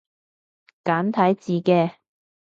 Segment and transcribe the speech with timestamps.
[0.83, 1.97] 簡體字嘅